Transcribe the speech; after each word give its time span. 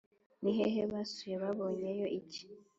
ni 0.41 0.51
hehe 0.57 0.81
basuye? 0.91 1.35
babonyeyo 1.43 2.05
iki? 2.19 2.43